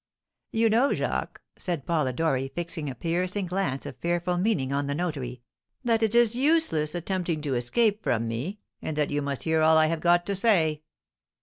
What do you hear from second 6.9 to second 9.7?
attempting to escape from me, and that you must hear